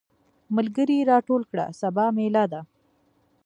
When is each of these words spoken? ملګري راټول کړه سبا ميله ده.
ملګري 0.55 0.97
راټول 1.11 1.41
کړه 1.51 1.65
سبا 1.81 2.05
ميله 2.17 2.45
ده. 2.51 2.61